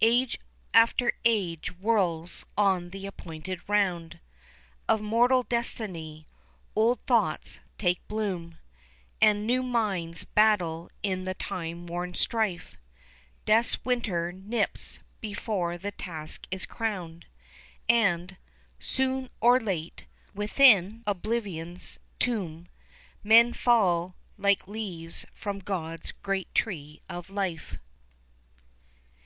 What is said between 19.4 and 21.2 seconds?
or late, within